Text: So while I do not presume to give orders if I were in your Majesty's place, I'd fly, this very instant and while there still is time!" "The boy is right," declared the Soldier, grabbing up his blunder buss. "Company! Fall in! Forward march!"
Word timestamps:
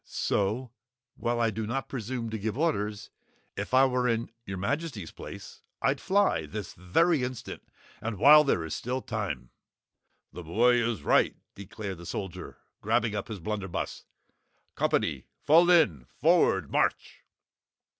So 0.03 0.71
while 1.15 1.39
I 1.39 1.51
do 1.51 1.67
not 1.67 1.87
presume 1.87 2.31
to 2.31 2.39
give 2.39 2.57
orders 2.57 3.11
if 3.55 3.71
I 3.71 3.85
were 3.85 4.09
in 4.09 4.31
your 4.47 4.57
Majesty's 4.57 5.11
place, 5.11 5.61
I'd 5.79 6.01
fly, 6.01 6.47
this 6.47 6.73
very 6.73 7.21
instant 7.21 7.61
and 8.01 8.17
while 8.17 8.43
there 8.43 8.67
still 8.71 8.97
is 8.97 9.05
time!" 9.05 9.51
"The 10.33 10.41
boy 10.41 10.77
is 10.81 11.03
right," 11.03 11.35
declared 11.53 11.99
the 11.99 12.07
Soldier, 12.07 12.57
grabbing 12.81 13.13
up 13.15 13.27
his 13.27 13.39
blunder 13.39 13.67
buss. 13.67 14.05
"Company! 14.73 15.27
Fall 15.43 15.69
in! 15.69 16.07
Forward 16.17 16.71
march!" 16.71 17.23